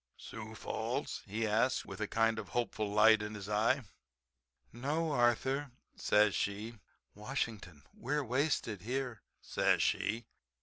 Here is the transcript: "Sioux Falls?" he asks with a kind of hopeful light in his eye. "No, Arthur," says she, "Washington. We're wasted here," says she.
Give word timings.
"Sioux 0.17 0.55
Falls?" 0.55 1.21
he 1.27 1.45
asks 1.45 1.85
with 1.85 2.01
a 2.01 2.07
kind 2.07 2.39
of 2.39 2.49
hopeful 2.49 2.91
light 2.91 3.21
in 3.21 3.35
his 3.35 3.47
eye. 3.47 3.83
"No, 4.73 5.11
Arthur," 5.11 5.69
says 5.95 6.33
she, 6.33 6.79
"Washington. 7.13 7.83
We're 7.93 8.23
wasted 8.23 8.81
here," 8.81 9.21
says 9.43 9.83
she. 9.83 10.25